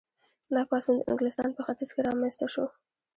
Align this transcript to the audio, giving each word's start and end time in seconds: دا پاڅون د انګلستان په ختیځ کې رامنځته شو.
دا 0.53 0.61
پاڅون 0.69 0.95
د 0.97 1.01
انګلستان 1.11 1.49
په 1.53 1.61
ختیځ 1.67 1.89
کې 1.95 2.01
رامنځته 2.07 2.45
شو. 2.53 2.65